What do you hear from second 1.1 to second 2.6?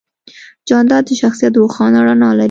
شخصیت روښانه رڼا لري.